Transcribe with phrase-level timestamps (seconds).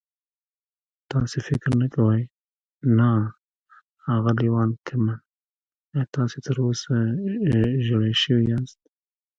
[1.11, 2.21] تاسې فکر نه کوئ؟
[2.97, 3.09] نه،
[4.15, 5.19] اغلې وان کمپن،
[5.93, 6.93] ایا تاسې تراوسه
[7.85, 8.79] ژېړی شوي یاست؟